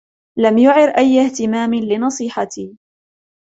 لم 0.37 0.57
يعر 0.57 0.87
أي 0.89 1.25
اهتمام 1.25 1.73
لنصيحتي. 1.75 2.77